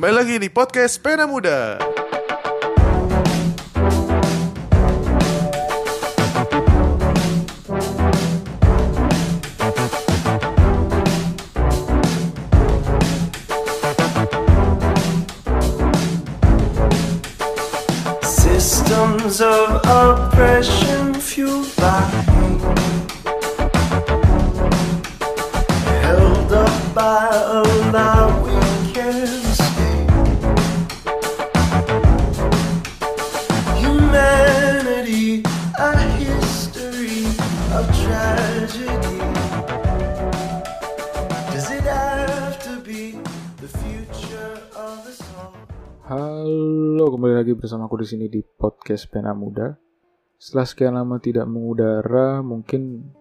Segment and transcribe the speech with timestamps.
[0.00, 1.76] Kembali lagi di podcast Pena Muda.
[18.24, 20.99] Systems of oppression
[46.10, 49.78] Halo, kembali lagi bersama aku di sini di podcast Pena Muda.
[50.42, 53.14] Setelah sekian lama tidak mengudara, mungkin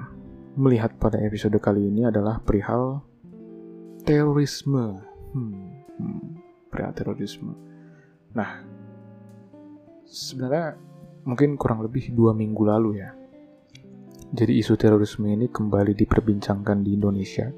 [0.52, 3.00] melihat pada episode kali ini adalah perihal
[4.04, 5.00] terorisme.
[5.32, 6.28] Hmm, hmm,
[6.68, 7.56] perihal terorisme.
[8.36, 8.60] Nah,
[10.04, 10.76] sebenarnya
[11.24, 13.16] mungkin kurang lebih dua minggu lalu ya.
[14.30, 17.50] Jadi isu terorisme ini kembali diperbincangkan di Indonesia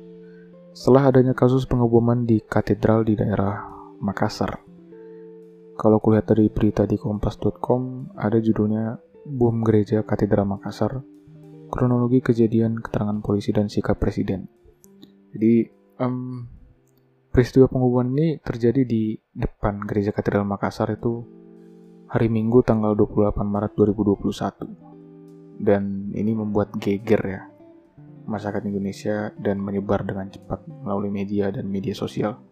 [0.73, 3.61] setelah adanya kasus pengeboman di katedral di daerah
[4.01, 4.57] Makassar.
[5.77, 10.99] Kalau kulihat dari berita di kompas.com ada judulnya Bom Gereja Katedral Makassar,
[11.71, 14.51] kronologi kejadian, keterangan polisi dan sikap presiden.
[15.31, 15.63] Jadi
[16.03, 16.43] em,
[17.31, 21.23] peristiwa pengeboman ini terjadi di depan Gereja Katedral Makassar itu
[22.11, 25.63] hari Minggu tanggal 28 Maret 2021.
[25.63, 27.43] Dan ini membuat geger ya
[28.27, 32.43] masyarakat Indonesia dan menyebar dengan cepat melalui media dan media sosial.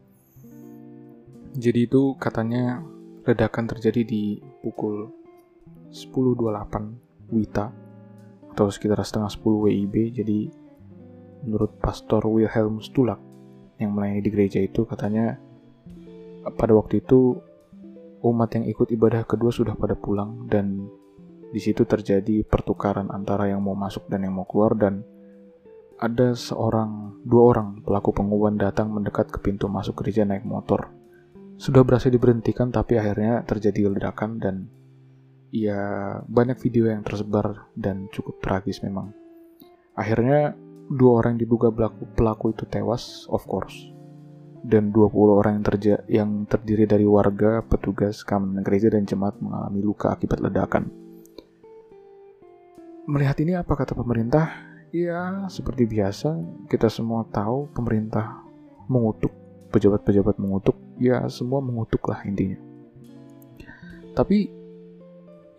[1.50, 2.78] Jadi itu katanya
[3.26, 5.19] ledakan terjadi di pukul
[5.91, 7.67] 10.28 WITA
[8.51, 10.39] atau sekitar setengah 10 WIB jadi
[11.47, 13.19] menurut Pastor Wilhelm Stulak
[13.81, 15.41] yang melayani di gereja itu katanya
[16.56, 17.39] pada waktu itu
[18.21, 20.89] umat yang ikut ibadah kedua sudah pada pulang dan
[21.50, 25.03] di situ terjadi pertukaran antara yang mau masuk dan yang mau keluar dan
[26.00, 30.89] ada seorang dua orang pelaku pengumuman datang mendekat ke pintu masuk gereja naik motor.
[31.61, 34.73] Sudah berhasil diberhentikan tapi akhirnya terjadi ledakan dan
[35.50, 35.83] ya
[36.27, 39.11] banyak video yang tersebar dan cukup tragis memang.
[39.99, 40.55] Akhirnya
[40.91, 43.75] dua orang diduga pelaku, pelaku itu tewas, of course.
[44.61, 49.81] Dan 20 orang yang, terja yang terdiri dari warga, petugas, keamanan gereja, dan jemaat mengalami
[49.81, 50.93] luka akibat ledakan.
[53.09, 54.53] Melihat ini apa kata pemerintah?
[54.93, 56.37] Ya, seperti biasa,
[56.69, 58.44] kita semua tahu pemerintah
[58.84, 59.32] mengutuk,
[59.72, 62.61] pejabat-pejabat mengutuk, ya semua mengutuk lah intinya.
[64.12, 64.59] Tapi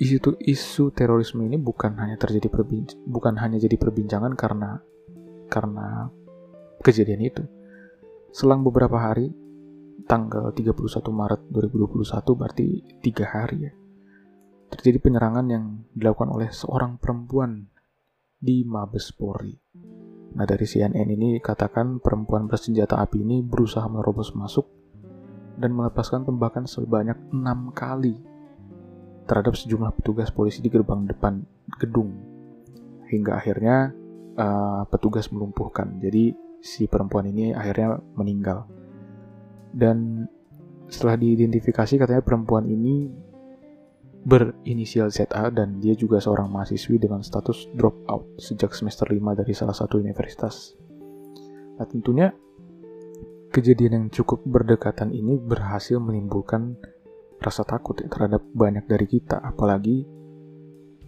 [0.02, 2.50] isu isu terorisme ini bukan hanya terjadi
[3.06, 4.82] bukan hanya jadi perbincangan karena
[5.46, 6.10] karena
[6.82, 7.44] kejadian itu.
[8.34, 9.30] Selang beberapa hari,
[10.10, 10.74] tanggal 31
[11.06, 12.66] Maret 2021 berarti
[13.06, 13.72] tiga hari ya,
[14.74, 17.70] terjadi penyerangan yang dilakukan oleh seorang perempuan
[18.42, 19.54] di Mabes Polri.
[20.34, 24.66] Nah dari CNN ini katakan perempuan bersenjata api ini berusaha menerobos masuk
[25.62, 28.31] dan melepaskan tembakan sebanyak enam kali
[29.26, 31.42] terhadap sejumlah petugas polisi di gerbang depan
[31.78, 32.12] gedung
[33.08, 33.92] hingga akhirnya
[34.40, 36.00] uh, petugas melumpuhkan.
[36.00, 38.66] Jadi si perempuan ini akhirnya meninggal.
[39.72, 40.28] Dan
[40.92, 43.08] setelah diidentifikasi katanya perempuan ini
[44.22, 49.54] berinisial ZA dan dia juga seorang mahasiswi dengan status drop out sejak semester 5 dari
[49.58, 50.78] salah satu universitas.
[51.82, 52.30] Nah tentunya
[53.50, 56.78] kejadian yang cukup berdekatan ini berhasil menimbulkan
[57.42, 60.06] rasa takut ya, terhadap banyak dari kita, apalagi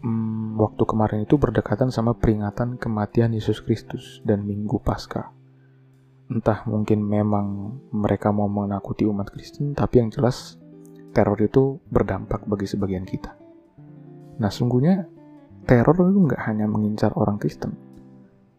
[0.01, 5.29] hmm, waktu kemarin itu berdekatan sama peringatan kematian Yesus Kristus dan Minggu Paskah.
[6.33, 10.57] Entah mungkin memang mereka mau menakuti umat Kristen, tapi yang jelas
[11.13, 13.37] teror itu berdampak bagi sebagian kita.
[14.41, 15.05] Nah, sungguhnya
[15.69, 17.77] teror itu nggak hanya mengincar orang Kristen.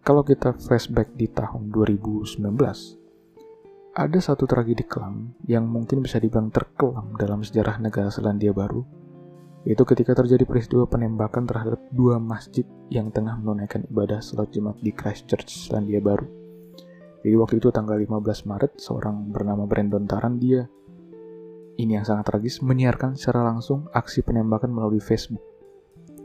[0.04, 2.38] Kalau kita flashback di tahun 2019,
[3.94, 8.82] ada satu tragedi kelam yang mungkin bisa dibilang terkelam dalam sejarah negara Selandia Baru,
[9.62, 14.90] yaitu ketika terjadi peristiwa penembakan terhadap dua masjid yang tengah menunaikan ibadah salat Jumat di
[14.90, 16.26] Christchurch, Selandia Baru.
[17.22, 20.66] Jadi waktu itu tanggal 15 Maret, seorang bernama Brandon Taran dia
[21.78, 25.42] ini yang sangat tragis menyiarkan secara langsung aksi penembakan melalui Facebook.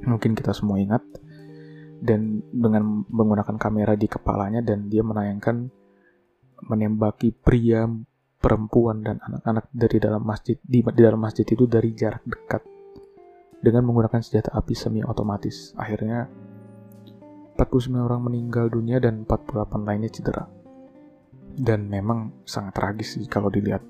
[0.06, 1.06] Mungkin kita semua ingat
[2.02, 5.79] dan dengan menggunakan kamera di kepalanya dan dia menayangkan
[6.66, 7.88] menembaki pria,
[8.40, 12.64] perempuan dan anak-anak dari dalam masjid di, di dalam masjid itu dari jarak dekat
[13.60, 15.76] dengan menggunakan senjata api semi otomatis.
[15.76, 16.28] Akhirnya
[17.60, 20.46] 49 orang meninggal dunia dan 48 lainnya cedera.
[21.60, 23.84] Dan memang sangat tragis sih kalau dilihat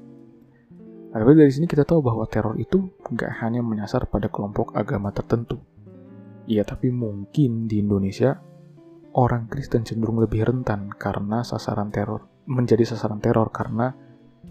[1.09, 5.57] tapi dari sini kita tahu bahwa teror itu nggak hanya menyasar pada kelompok agama tertentu.
[6.45, 8.37] Iya, tapi mungkin di Indonesia
[9.17, 13.93] orang Kristen cenderung lebih rentan karena sasaran teror menjadi sasaran teror karena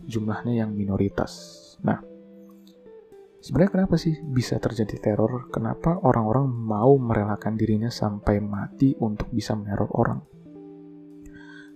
[0.07, 1.59] jumlahnya yang minoritas.
[1.83, 1.99] Nah,
[3.43, 5.51] sebenarnya kenapa sih bisa terjadi teror?
[5.51, 10.23] Kenapa orang-orang mau merelakan dirinya sampai mati untuk bisa meneror orang?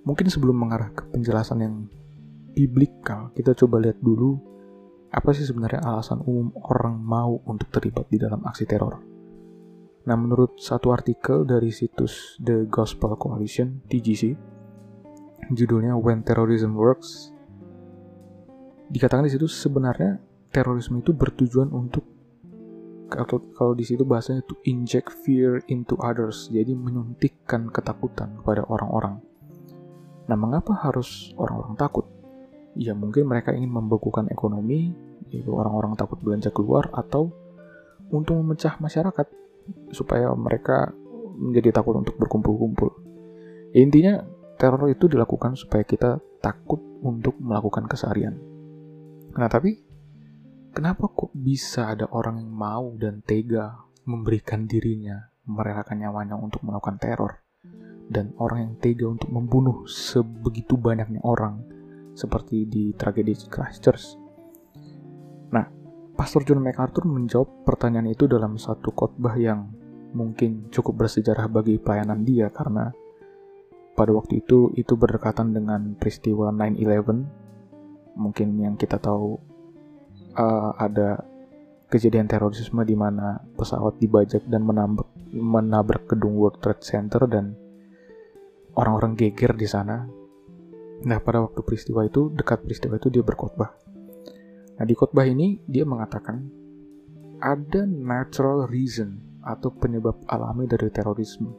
[0.07, 1.75] Mungkin sebelum mengarah ke penjelasan yang
[2.55, 4.39] biblikal, kita coba lihat dulu
[5.13, 8.97] apa sih sebenarnya alasan umum orang mau untuk terlibat di dalam aksi teror?
[10.03, 14.52] Nah, menurut satu artikel dari situs The Gospel Coalition (TGC),
[15.51, 17.35] judulnya When Terrorism Works,
[18.93, 20.23] dikatakan di situ sebenarnya
[20.53, 22.05] terorisme itu bertujuan untuk
[23.11, 29.21] kalau, kalau di situ bahasanya to inject fear into others, jadi menyuntikkan ketakutan kepada orang-orang.
[30.33, 32.09] Nah, mengapa harus orang-orang takut?
[32.77, 34.93] ya mungkin mereka ingin membekukan ekonomi,
[35.29, 37.33] yaitu orang-orang takut belanja keluar atau
[38.13, 39.27] untuk memecah masyarakat
[39.93, 40.93] supaya mereka
[41.37, 42.93] menjadi takut untuk berkumpul-kumpul.
[43.73, 44.15] Ya, intinya
[44.63, 48.39] teror itu dilakukan supaya kita takut untuk melakukan keseharian.
[49.35, 49.75] Nah tapi
[50.71, 53.75] kenapa kok bisa ada orang yang mau dan tega
[54.07, 57.43] memberikan dirinya, merelakan nyawanya untuk melakukan teror?
[58.07, 61.67] Dan orang yang tega untuk membunuh sebegitu banyaknya orang
[62.15, 64.15] seperti di tragedi Christchurch.
[65.51, 65.67] Nah,
[66.15, 69.75] Pastor John MacArthur menjawab pertanyaan itu dalam satu khotbah yang
[70.15, 72.93] mungkin cukup bersejarah bagi pelayanan dia karena
[73.93, 79.37] pada waktu itu itu berdekatan dengan peristiwa 9/11 mungkin yang kita tahu
[80.37, 81.25] uh, ada
[81.93, 87.53] kejadian terorisme di mana pesawat dibajak dan menabrak, menabrak gedung World Trade Center dan
[88.73, 90.09] orang-orang geger di sana
[91.03, 93.75] Nah, pada waktu peristiwa itu, dekat peristiwa itu dia berkhotbah.
[94.79, 96.47] Nah, di khotbah ini dia mengatakan
[97.43, 101.51] ada natural reason atau penyebab alami dari terorisme.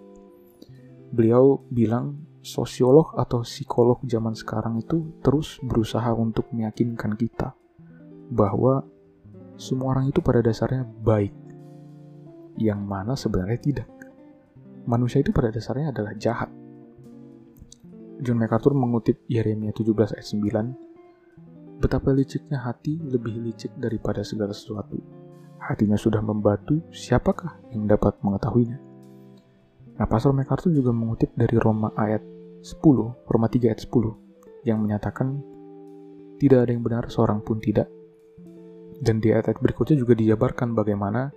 [1.13, 7.53] Beliau bilang sosiolog atau psikolog zaman sekarang itu terus berusaha untuk meyakinkan kita
[8.33, 8.81] bahwa
[9.55, 11.31] semua orang itu pada dasarnya baik.
[12.57, 13.89] Yang mana sebenarnya tidak.
[14.89, 16.49] Manusia itu pada dasarnya adalah jahat
[18.23, 24.95] John MacArthur mengutip Yeremia 17 ayat 9, Betapa liciknya hati lebih licik daripada segala sesuatu.
[25.59, 28.79] Hatinya sudah membatu, siapakah yang dapat mengetahuinya?
[29.93, 32.25] Nah, Pastor MacArthur juga mengutip dari Roma ayat
[32.65, 35.37] 10, Roma 3 ayat 10, yang menyatakan,
[36.41, 37.85] tidak ada yang benar seorang pun tidak.
[39.03, 41.29] Dan di ayat-ayat berikutnya juga dijabarkan bagaimana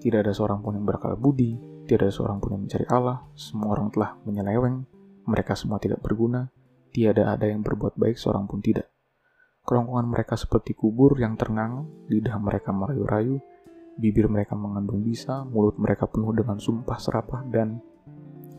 [0.00, 3.76] tidak ada seorang pun yang berakal budi, tidak ada seorang pun yang mencari Allah, semua
[3.76, 4.86] orang telah menyeleweng,
[5.28, 6.48] mereka semua tidak berguna,
[6.94, 8.88] tiada ada yang berbuat baik seorang pun tidak.
[9.64, 13.40] Kerongkongan mereka seperti kubur yang terngang, lidah mereka merayu-rayu,
[13.94, 17.78] bibir mereka mengandung bisa, mulut mereka penuh dengan sumpah serapah, dan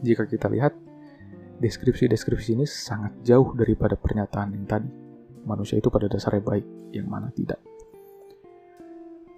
[0.03, 0.75] jika kita lihat,
[1.59, 4.89] deskripsi-deskripsi ini sangat jauh daripada pernyataan yang tadi.
[5.45, 6.65] Manusia itu pada dasarnya baik,
[6.95, 7.61] yang mana tidak.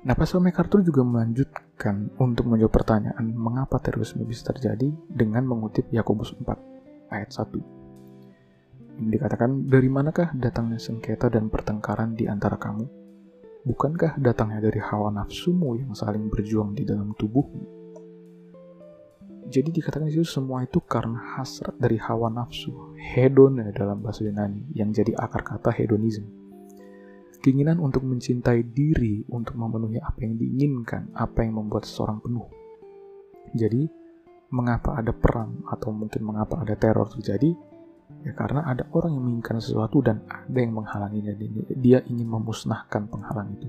[0.08, 6.32] Nah, Pastor MacArthur juga melanjutkan untuk menjawab pertanyaan mengapa terorisme bisa terjadi dengan mengutip Yakobus
[6.38, 9.04] 4 ayat 1.
[9.04, 13.07] Ini dikatakan, dari manakah datangnya sengketa dan pertengkaran di antara kamu?
[13.68, 17.68] Bukankah datangnya dari hawa nafsumu yang saling berjuang di dalam tubuhmu?
[19.52, 24.96] Jadi dikatakan itu semua itu karena hasrat dari hawa nafsu, hedon dalam bahasa Yunani, yang
[24.96, 26.32] jadi akar kata hedonisme.
[27.44, 32.48] Keinginan untuk mencintai diri, untuk memenuhi apa yang diinginkan, apa yang membuat seseorang penuh.
[33.52, 33.84] Jadi,
[34.48, 37.52] mengapa ada perang atau mungkin mengapa ada teror terjadi
[38.24, 41.34] ya karena ada orang yang menginginkan sesuatu dan ada yang menghalanginya
[41.76, 43.68] dia ingin memusnahkan penghalang itu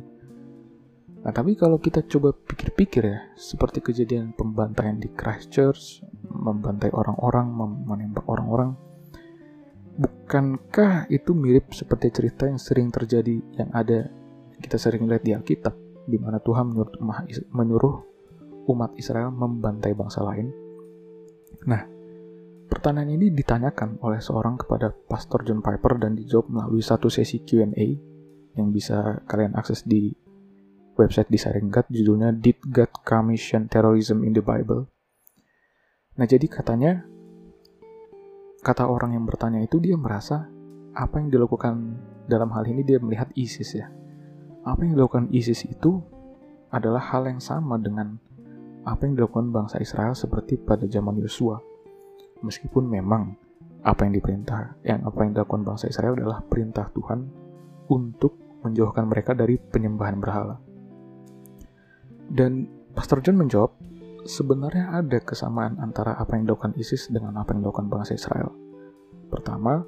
[1.19, 7.51] Nah, tapi kalau kita coba pikir-pikir ya, seperti kejadian pembantaian di Christchurch, membantai orang-orang,
[7.83, 8.79] menembak orang-orang,
[9.99, 14.07] bukankah itu mirip seperti cerita yang sering terjadi yang ada
[14.63, 15.75] kita sering lihat di Alkitab,
[16.07, 16.71] di mana Tuhan
[17.51, 17.97] menyuruh
[18.71, 20.55] umat Israel membantai bangsa lain?
[21.67, 21.83] Nah,
[22.79, 27.75] pertanyaan ini ditanyakan oleh seorang kepada Pastor John Piper dan dijawab melalui satu sesi Q&A
[28.55, 30.15] yang bisa kalian akses di
[30.95, 34.87] website di Sharing God judulnya Did God Commission Terrorism in the Bible?
[36.23, 37.03] Nah jadi katanya
[38.63, 40.47] kata orang yang bertanya itu dia merasa
[40.95, 41.99] apa yang dilakukan
[42.31, 43.91] dalam hal ini dia melihat ISIS ya.
[44.63, 45.99] Apa yang dilakukan ISIS itu
[46.71, 48.23] adalah hal yang sama dengan
[48.87, 51.59] apa yang dilakukan bangsa Israel seperti pada zaman Yosua.
[52.43, 53.35] Meskipun memang
[53.83, 57.27] apa yang diperintah, yang apa yang dilakukan bangsa Israel adalah perintah Tuhan
[57.91, 60.59] untuk menjauhkan mereka dari penyembahan berhala.
[62.29, 63.73] Dan Pastor John menjawab,
[64.27, 68.51] sebenarnya ada kesamaan antara apa yang dilakukan ISIS dengan apa yang dilakukan bangsa Israel.
[69.31, 69.87] Pertama,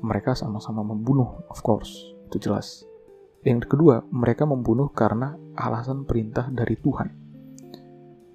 [0.00, 2.84] mereka sama-sama membunuh, of course, itu jelas.
[3.40, 7.08] Yang kedua, mereka membunuh karena alasan perintah dari Tuhan.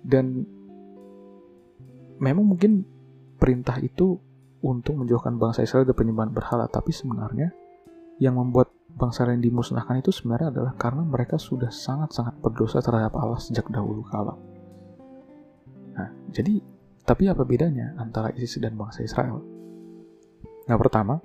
[0.01, 0.41] Dan
[2.17, 2.95] memang mungkin
[3.36, 4.18] perintah itu
[4.65, 7.54] untuk menjauhkan bangsa Israel dari penyembahan berhala, tapi sebenarnya
[8.18, 13.38] yang membuat bangsa lain dimusnahkan itu sebenarnya adalah karena mereka sudah sangat-sangat berdosa terhadap Allah
[13.38, 14.34] sejak dahulu kala.
[15.96, 16.63] Nah, jadi
[17.06, 19.44] tapi apa bedanya antara ISIS dan bangsa Israel?
[20.65, 21.22] Nah, pertama,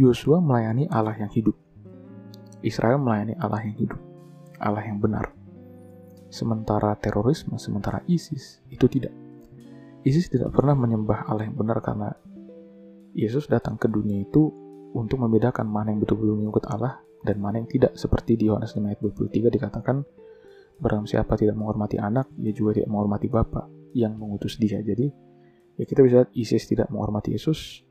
[0.00, 1.52] Yosua melayani Allah yang hidup.
[2.64, 4.00] Israel melayani Allah yang hidup,
[4.56, 5.28] Allah yang benar.
[6.32, 9.12] Sementara terorisme, sementara ISIS itu tidak.
[10.00, 12.08] ISIS tidak pernah menyembah Allah yang benar karena
[13.12, 14.48] Yesus datang ke dunia itu
[14.96, 17.94] untuk membedakan mana yang betul-betul mengikut Allah dan mana yang tidak.
[17.98, 19.96] Seperti di Yohanes 5 ayat 23 dikatakan
[20.80, 24.80] barang siapa tidak menghormati anak ia juga tidak menghormati Bapa yang mengutus dia.
[24.80, 25.12] Jadi
[25.76, 27.84] ya kita bisa lihat ISIS tidak menghormati Yesus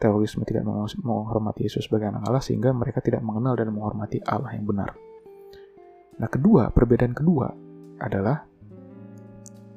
[0.00, 0.66] terorisme tidak
[0.98, 4.98] menghormati Yesus sebagai anak Allah sehingga mereka tidak mengenal dan menghormati Allah yang benar.
[6.18, 7.54] Nah kedua perbedaan kedua
[8.02, 8.42] adalah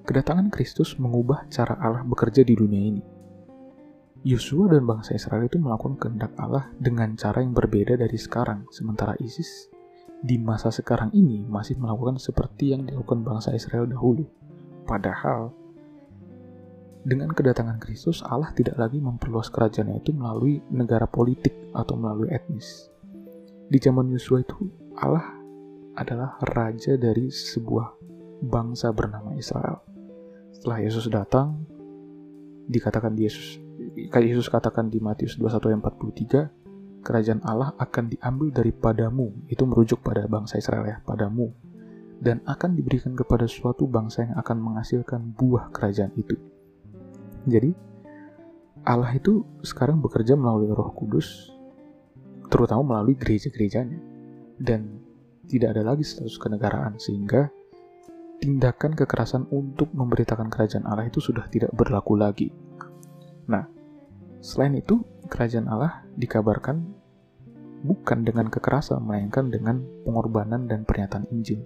[0.05, 3.03] kedatangan Kristus mengubah cara Allah bekerja di dunia ini
[4.25, 9.13] Yosua dan bangsa Israel itu melakukan kehendak Allah dengan cara yang berbeda dari sekarang, sementara
[9.21, 9.69] ISIS
[10.25, 14.25] di masa sekarang ini masih melakukan seperti yang dilakukan bangsa Israel dahulu.
[14.89, 15.53] Padahal,
[17.05, 22.89] dengan kedatangan Kristus, Allah tidak lagi memperluas kerajaannya itu melalui negara politik atau melalui etnis.
[23.69, 24.57] Di zaman Yosua itu,
[24.97, 25.37] Allah
[25.93, 27.93] adalah raja dari sebuah
[28.41, 29.94] bangsa bernama Israel.
[30.65, 31.61] Setelah Yesus datang,
[32.65, 33.61] dikatakan Yesus
[34.09, 40.01] kayak Yesus katakan di Matius 21 ayat 43, kerajaan Allah akan diambil daripadamu, itu merujuk
[40.01, 41.53] pada bangsa Israel ya, padamu,
[42.17, 46.33] dan akan diberikan kepada suatu bangsa yang akan menghasilkan buah kerajaan itu.
[47.45, 47.69] Jadi,
[48.89, 51.53] Allah itu sekarang bekerja melalui roh kudus,
[52.49, 54.01] terutama melalui gereja-gerejanya,
[54.57, 54.97] dan
[55.45, 57.53] tidak ada lagi status kenegaraan, sehingga
[58.39, 62.51] tindakan kekerasan untuk memberitakan kerajaan Allah itu sudah tidak berlaku lagi.
[63.47, 63.65] Nah,
[64.41, 66.81] selain itu, kerajaan Allah dikabarkan
[67.85, 71.61] bukan dengan kekerasan, melainkan dengan pengorbanan dan pernyataan Injil.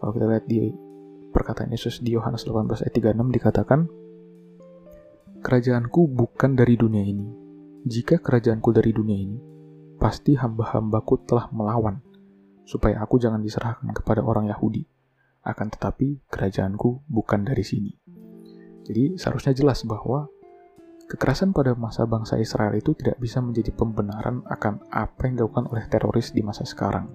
[0.00, 0.72] Kalau kita lihat di
[1.34, 3.80] perkataan Yesus di Yohanes 18 ayat 36 dikatakan,
[5.38, 7.26] Kerajaanku bukan dari dunia ini.
[7.86, 9.38] Jika kerajaanku dari dunia ini,
[10.02, 12.02] pasti hamba-hambaku telah melawan,
[12.66, 14.97] supaya aku jangan diserahkan kepada orang Yahudi.
[15.48, 17.92] Akan tetapi, kerajaanku bukan dari sini.
[18.84, 20.28] Jadi seharusnya jelas bahwa
[21.08, 25.88] Kekerasan pada masa bangsa Israel itu tidak bisa menjadi pembenaran akan apa yang dilakukan oleh
[25.88, 27.08] teroris di masa sekarang.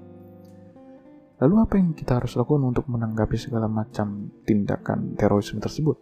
[1.37, 5.93] Lalu apa yang kita harus lakukan untuk menanggapi segala macam tindakan terorisme tersebut?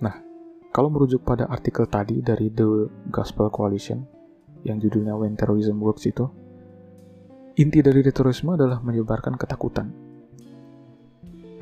[0.00, 0.16] Nah,
[0.72, 4.08] kalau merujuk pada artikel tadi dari The Gospel Coalition
[4.64, 6.24] yang judulnya When Terrorism Works itu,
[7.60, 9.92] inti dari terorisme adalah menyebarkan ketakutan.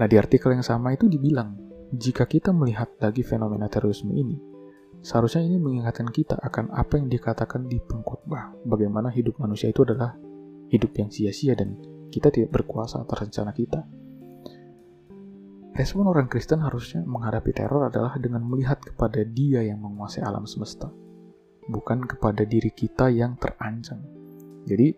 [0.00, 1.60] Nah, di artikel yang sama itu dibilang,
[1.92, 4.50] jika kita melihat lagi fenomena terorisme ini,
[5.00, 10.12] Seharusnya ini mengingatkan kita akan apa yang dikatakan di pengkhotbah, bagaimana hidup manusia itu adalah
[10.68, 11.80] hidup yang sia-sia dan
[12.12, 13.80] kita tidak berkuasa atas rencana kita.
[15.72, 20.92] Respon orang Kristen harusnya menghadapi teror adalah dengan melihat kepada Dia yang menguasai alam semesta,
[21.64, 24.04] bukan kepada diri kita yang terancam.
[24.68, 24.92] Jadi,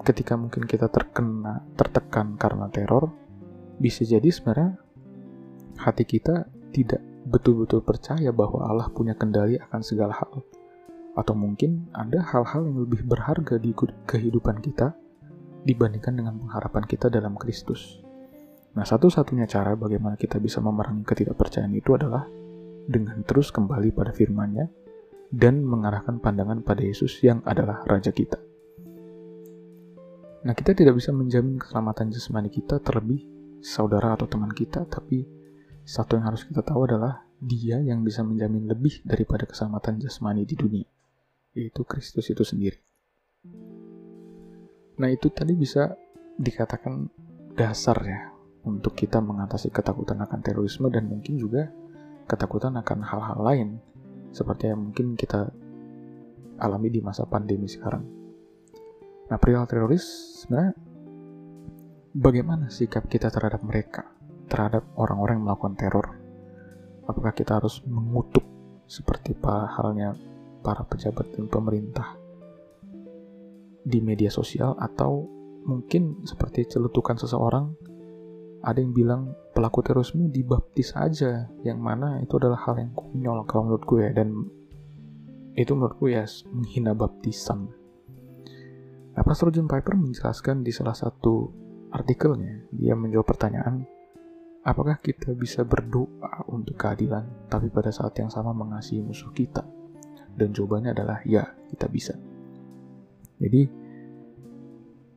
[0.00, 3.12] ketika mungkin kita terkena, tertekan karena teror,
[3.76, 4.80] bisa jadi sebenarnya
[5.76, 10.40] hati kita tidak betul-betul percaya bahwa Allah punya kendali akan segala hal.
[11.16, 13.72] Atau mungkin ada hal-hal yang lebih berharga di
[14.04, 14.92] kehidupan kita
[15.64, 18.04] dibandingkan dengan pengharapan kita dalam Kristus.
[18.76, 22.28] Nah, satu-satunya cara bagaimana kita bisa memerangi ketidakpercayaan itu adalah
[22.86, 24.68] dengan terus kembali pada firman-Nya
[25.32, 28.38] dan mengarahkan pandangan pada Yesus yang adalah Raja kita.
[30.46, 33.35] Nah, kita tidak bisa menjamin keselamatan jasmani kita terlebih
[33.66, 35.26] saudara atau teman kita, tapi
[35.82, 40.54] satu yang harus kita tahu adalah dia yang bisa menjamin lebih daripada keselamatan jasmani di
[40.54, 40.86] dunia,
[41.58, 42.78] yaitu Kristus itu sendiri.
[44.96, 45.98] Nah, itu tadi bisa
[46.38, 47.10] dikatakan
[47.58, 48.20] dasar ya
[48.64, 51.68] untuk kita mengatasi ketakutan akan terorisme dan mungkin juga
[52.30, 53.68] ketakutan akan hal-hal lain
[54.30, 55.50] seperti yang mungkin kita
[56.62, 58.04] alami di masa pandemi sekarang.
[59.26, 60.06] Nah, perihal teroris
[60.42, 60.85] sebenarnya
[62.16, 64.08] bagaimana sikap kita terhadap mereka,
[64.48, 66.06] terhadap orang-orang yang melakukan teror?
[67.06, 68.42] Apakah kita harus mengutuk
[68.88, 70.16] seperti halnya
[70.64, 72.16] para pejabat dan pemerintah
[73.84, 74.74] di media sosial?
[74.80, 75.28] Atau
[75.68, 77.76] mungkin seperti celutukan seseorang
[78.66, 83.70] ada yang bilang pelaku terorisme dibaptis aja yang mana itu adalah hal yang konyol kalau
[83.70, 84.28] menurut gue dan
[85.54, 87.70] itu menurut gue ya menghina baptisan.
[89.14, 91.65] Nah Pastor John Piper menjelaskan di salah satu
[91.96, 93.88] artikelnya dia menjawab pertanyaan
[94.66, 99.62] apakah kita bisa berdoa untuk keadilan tapi pada saat yang sama mengasihi musuh kita?
[100.36, 102.12] Dan jawabannya adalah ya kita bisa.
[103.40, 103.64] Jadi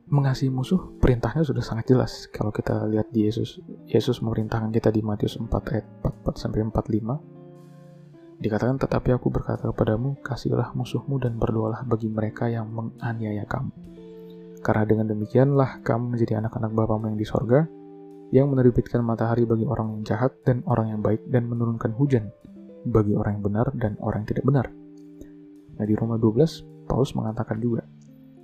[0.08, 2.30] mengasihi musuh perintahnya sudah sangat jelas.
[2.32, 7.40] Kalau kita lihat di Yesus Yesus memerintahkan kita di Matius 4 ayat 44 sampai 45
[8.40, 13.68] dikatakan tetapi aku berkata kepadamu kasihilah musuhmu dan berdoalah bagi mereka yang menganiaya kamu
[14.60, 17.64] karena dengan demikianlah kamu menjadi anak-anak Bapamu yang di sorga
[18.30, 22.30] yang menerbitkan matahari bagi orang yang jahat dan orang yang baik dan menurunkan hujan
[22.86, 24.66] bagi orang yang benar dan orang yang tidak benar.
[25.80, 27.82] Nah di Roma 12 Paulus mengatakan juga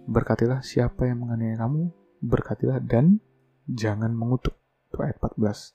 [0.06, 1.90] Berkatilah siapa yang menganiaya kamu,
[2.22, 3.18] berkatilah dan
[3.66, 4.54] jangan mengutuk.
[4.86, 5.74] Itu ayat 14.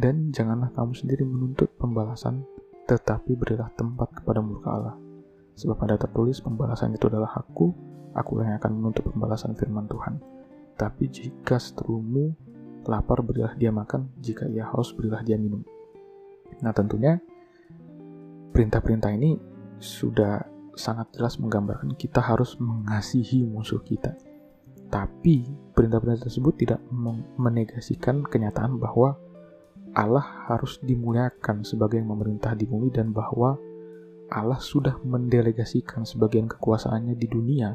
[0.00, 2.40] Dan janganlah kamu sendiri menuntut pembalasan,
[2.88, 4.96] tetapi berilah tempat kepada murka Allah.
[5.60, 7.68] Sebab ada tertulis pembalasan itu adalah aku,
[8.14, 10.18] aku yang akan menuntut pembalasan firman Tuhan.
[10.74, 12.32] Tapi jika seterumu
[12.88, 15.60] lapar berilah dia makan, jika ia haus berilah dia minum.
[16.64, 17.20] Nah tentunya
[18.50, 19.36] perintah-perintah ini
[19.80, 20.42] sudah
[20.74, 24.16] sangat jelas menggambarkan kita harus mengasihi musuh kita.
[24.90, 25.46] Tapi
[25.76, 26.80] perintah-perintah tersebut tidak
[27.38, 29.14] menegasikan kenyataan bahwa
[29.94, 33.58] Allah harus dimuliakan sebagai yang memerintah di bumi dan bahwa
[34.30, 37.74] Allah sudah mendelegasikan sebagian kekuasaannya di dunia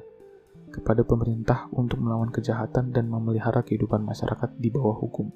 [0.71, 5.29] kepada pemerintah untuk melawan kejahatan dan memelihara kehidupan masyarakat di bawah hukum.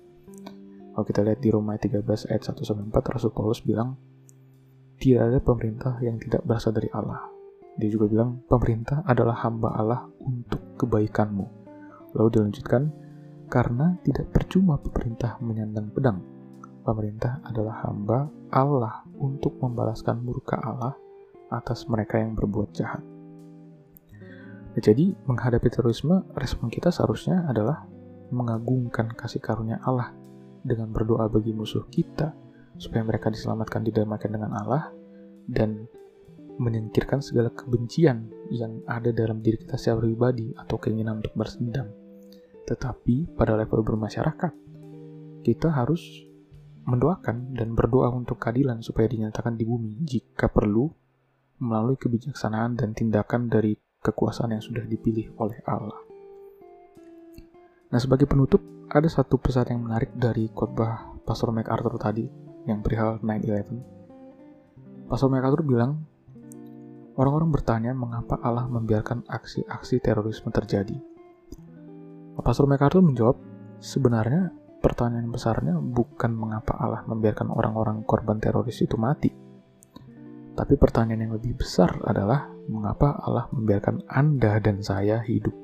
[0.93, 3.95] Kalau kita lihat di Roma 13 ayat 1 4 Rasul Paulus bilang,
[4.99, 7.23] tidak ada pemerintah yang tidak berasal dari Allah.
[7.79, 11.45] Dia juga bilang, pemerintah adalah hamba Allah untuk kebaikanmu.
[12.19, 12.91] Lalu dilanjutkan,
[13.47, 16.19] karena tidak percuma pemerintah menyandang pedang.
[16.83, 20.99] Pemerintah adalah hamba Allah untuk membalaskan murka Allah
[21.49, 23.18] atas mereka yang berbuat jahat.
[24.79, 27.83] Jadi, menghadapi terorisme, respon kita seharusnya adalah
[28.31, 30.15] mengagungkan kasih karunia Allah
[30.63, 32.31] dengan berdoa bagi musuh kita
[32.79, 34.93] supaya mereka diselamatkan didamaikan dengan Allah
[35.49, 35.83] dan
[36.59, 41.87] menyingkirkan segala kebencian yang ada dalam diri kita secara pribadi atau keinginan untuk bersendam.
[42.67, 44.53] Tetapi pada level bermasyarakat,
[45.43, 46.03] kita harus
[46.83, 50.91] mendoakan dan berdoa untuk keadilan supaya dinyatakan di bumi jika perlu
[51.59, 55.99] melalui kebijaksanaan dan tindakan dari kekuasaan yang sudah dipilih oleh Allah.
[57.89, 62.25] Nah, sebagai penutup, ada satu pesan yang menarik dari khotbah Pastor MacArthur tadi
[62.65, 65.09] yang perihal 9/11.
[65.09, 66.05] Pastor MacArthur bilang,
[67.19, 70.95] Orang-orang bertanya mengapa Allah membiarkan aksi-aksi terorisme terjadi.
[72.39, 73.35] Pastor MacArthur menjawab,
[73.83, 79.35] sebenarnya pertanyaan besarnya bukan mengapa Allah membiarkan orang-orang korban teroris itu mati.
[80.59, 85.55] Tapi pertanyaan yang lebih besar adalah mengapa Allah membiarkan Anda dan saya hidup.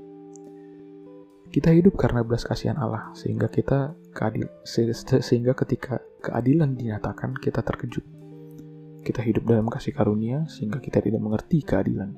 [1.51, 8.15] Kita hidup karena belas kasihan Allah, sehingga kita keadil, sehingga ketika keadilan dinyatakan kita terkejut
[9.05, 12.17] kita hidup dalam kasih karunia sehingga kita tidak mengerti keadilan.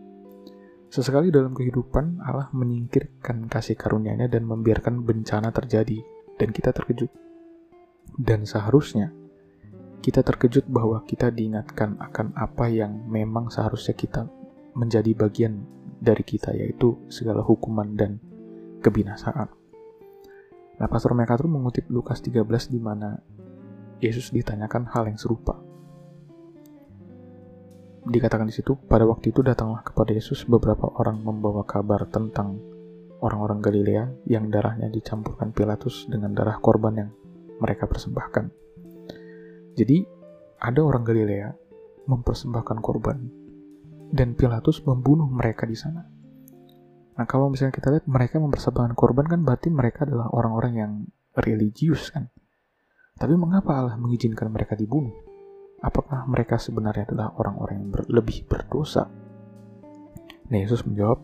[0.87, 5.99] Sesekali dalam kehidupan Allah menyingkirkan kasih karunia-Nya dan membiarkan bencana terjadi
[6.39, 7.11] dan kita terkejut.
[8.15, 9.11] Dan seharusnya
[10.03, 14.29] kita terkejut bahwa kita diingatkan akan apa yang memang seharusnya kita
[14.77, 15.65] menjadi bagian
[15.97, 18.21] dari kita yaitu segala hukuman dan
[18.85, 19.49] kebinasaan.
[20.77, 23.17] Nah, Pastor MacArthur mengutip Lukas 13 di mana
[23.97, 25.57] Yesus ditanyakan hal yang serupa
[28.07, 32.59] dikatakan di situ, pada waktu itu datanglah kepada Yesus beberapa orang membawa kabar tentang
[33.19, 37.09] orang-orang Galilea yang darahnya dicampurkan Pilatus dengan darah korban yang
[37.59, 38.66] mereka persembahkan.
[39.77, 40.01] Jadi,
[40.57, 41.53] ada orang Galilea
[42.09, 43.17] mempersembahkan korban
[44.09, 46.01] dan Pilatus membunuh mereka di sana.
[47.17, 50.91] Nah, kalau misalnya kita lihat mereka mempersembahkan korban kan berarti mereka adalah orang-orang yang
[51.37, 52.29] religius kan.
[53.17, 55.13] Tapi mengapa Allah mengizinkan mereka dibunuh?
[55.81, 59.05] Apakah mereka sebenarnya adalah orang-orang yang ber lebih berdosa?
[60.47, 61.21] Nah, Yesus menjawab,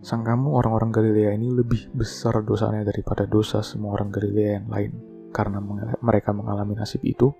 [0.00, 4.92] Sang kamu orang-orang Galilea ini lebih besar dosanya daripada dosa semua orang Galilea yang lain,
[5.30, 5.62] karena
[6.02, 7.30] mereka mengalami nasib itu?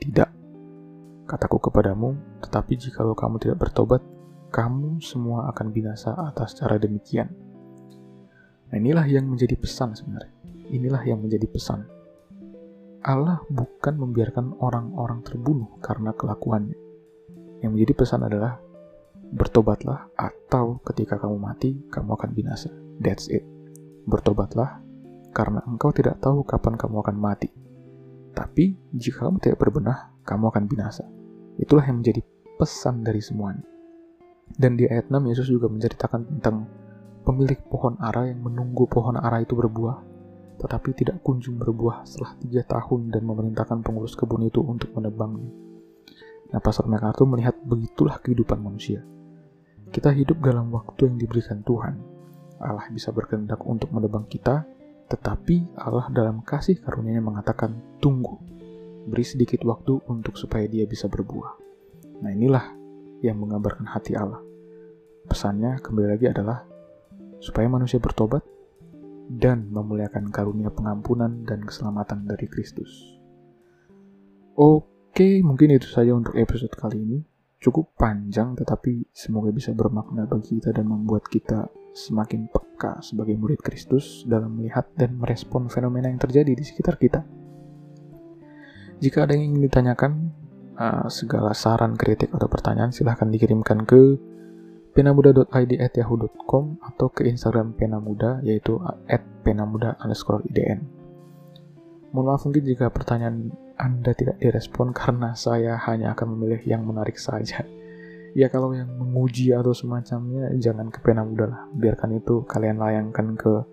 [0.00, 0.30] Tidak.
[1.26, 4.04] Kataku kepadamu, tetapi jikalau kamu tidak bertobat,
[4.54, 7.26] kamu semua akan binasa atas cara demikian.
[8.70, 10.32] Nah, inilah yang menjadi pesan sebenarnya.
[10.70, 11.86] Inilah yang menjadi pesan.
[13.06, 16.78] Allah bukan membiarkan orang-orang terbunuh karena kelakuannya.
[17.62, 18.58] Yang menjadi pesan adalah
[19.30, 22.70] bertobatlah atau ketika kamu mati, kamu akan binasa.
[22.98, 23.42] That's it.
[24.06, 24.85] Bertobatlah
[25.36, 27.52] karena engkau tidak tahu kapan kamu akan mati.
[28.32, 31.04] Tapi jika kamu tidak berbenah, kamu akan binasa.
[31.60, 32.24] Itulah yang menjadi
[32.56, 33.64] pesan dari semuanya.
[34.48, 36.64] Dan di ayat 6 Yesus juga menceritakan tentang
[37.28, 40.00] pemilik pohon ara yang menunggu pohon ara itu berbuah,
[40.56, 45.52] tetapi tidak kunjung berbuah setelah tiga tahun dan memerintahkan pengurus kebun itu untuk menebangnya.
[46.54, 49.04] Nah, Pastor MacArthur melihat begitulah kehidupan manusia.
[49.92, 52.00] Kita hidup dalam waktu yang diberikan Tuhan.
[52.56, 54.64] Allah bisa berkehendak untuk menebang kita,
[55.06, 58.38] tetapi Allah dalam kasih karunia mengatakan, tunggu,
[59.06, 61.52] beri sedikit waktu untuk supaya dia bisa berbuah.
[62.22, 62.74] Nah inilah
[63.22, 64.42] yang menggambarkan hati Allah.
[65.26, 66.62] Pesannya kembali lagi adalah
[67.38, 68.42] supaya manusia bertobat
[69.26, 73.18] dan memuliakan karunia pengampunan dan keselamatan dari Kristus.
[74.56, 77.18] Oke, mungkin itu saja untuk episode kali ini
[77.56, 83.64] cukup panjang tetapi semoga bisa bermakna bagi kita dan membuat kita semakin peka sebagai murid
[83.64, 87.24] Kristus dalam melihat dan merespon fenomena yang terjadi di sekitar kita.
[89.00, 90.12] Jika ada yang ingin ditanyakan,
[90.76, 94.20] uh, segala saran, kritik, atau pertanyaan silahkan dikirimkan ke
[94.96, 98.80] penamuda.id@yahoo.com atau ke Instagram penamuda yaitu
[99.44, 100.88] penamuda underscore idn.
[102.16, 107.20] Mohon maaf mungkin jika pertanyaan anda tidak direspon karena saya hanya akan memilih yang menarik
[107.20, 107.60] saja.
[108.36, 111.60] Ya kalau yang menguji atau semacamnya jangan ke pena muda lah.
[111.72, 113.64] Biarkan itu kalian layangkan ke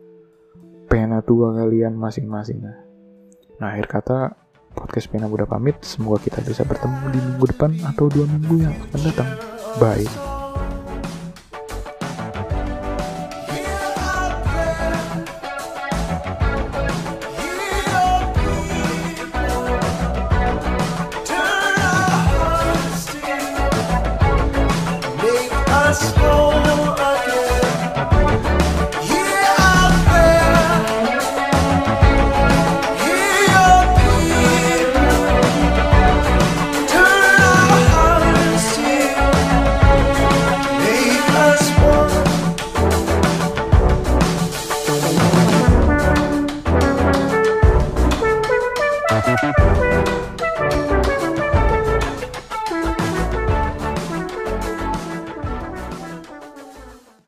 [0.87, 2.63] pena tua kalian masing-masing.
[3.59, 4.17] Nah akhir kata
[4.71, 5.83] podcast pena muda pamit.
[5.83, 9.29] Semoga kita bisa bertemu di minggu depan atau dua minggu yang akan datang.
[9.83, 10.32] Bye.